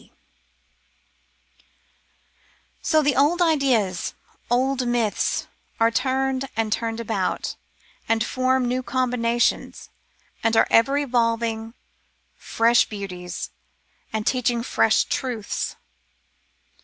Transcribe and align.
B. 0.01 0.11
So 2.81 3.03
the 3.03 3.15
old 3.15 3.39
ideas, 3.39 4.15
old 4.49 4.87
myths, 4.87 5.45
are 5.79 5.91
turned 5.91 6.49
and 6.57 6.73
turned 6.73 6.99
about, 6.99 7.55
and 8.09 8.25
form 8.25 8.67
new 8.67 8.81
combinations, 8.81 9.89
and 10.41 10.57
are 10.57 10.65
ever 10.71 10.97
evolving 10.97 11.75
fresh 12.35 12.85
beauties, 12.89 13.51
and 14.11 14.25
teaching 14.25 14.63
fresh 14.63 15.03
truths. 15.03 15.75